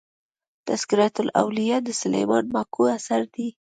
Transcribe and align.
تذکرة 0.67 1.15
الاولياء 1.25 1.81
د 1.83 1.89
سلېمان 2.01 2.45
ماکو 2.53 2.83
اثر 2.97 3.21
دئ. 3.33 3.49